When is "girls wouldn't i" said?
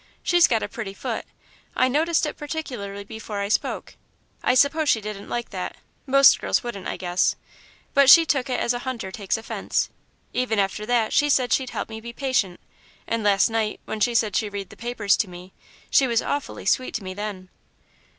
6.41-6.97